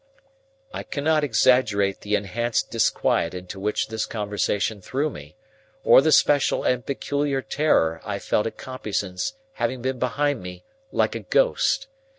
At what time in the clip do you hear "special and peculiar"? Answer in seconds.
6.11-7.43